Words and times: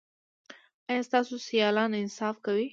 ایا 0.89 1.01
ستاسو 1.07 1.35
سیالان 1.47 1.91
انصاف 2.01 2.35
کوي؟ 2.45 2.65